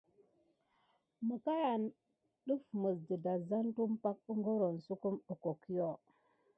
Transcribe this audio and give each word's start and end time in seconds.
Məkayan 1.27 1.83
yane 1.83 1.93
def 2.45 2.63
mis 2.81 2.99
dedazan 3.07 3.67
tumpay 3.75 4.17
kutu 4.23 4.53
suck 4.85 4.99
kim 5.01 5.15
kirore 5.21 5.21
hohohokio. 5.23 5.89